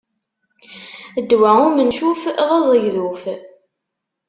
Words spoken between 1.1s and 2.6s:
Ddwa umencuf, d